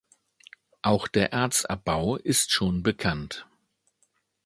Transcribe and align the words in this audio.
Auch 0.81 1.07
der 1.07 1.31
Erzabbau 1.31 2.15
ist 2.15 2.51
schon 2.51 2.81
bekannt. 2.81 3.45